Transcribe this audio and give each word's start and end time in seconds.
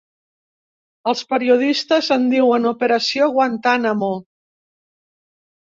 Els 1.11 1.21
periodistes 1.33 2.09
en 2.17 2.25
diuen 2.33 2.67
operació 2.73 3.29
Guantánamo. 3.39 4.13